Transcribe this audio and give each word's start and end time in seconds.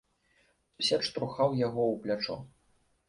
Сусед 0.79 1.05
штурхаў 1.09 1.49
яго 1.67 1.83
ў 1.93 2.03
плячо. 2.07 2.39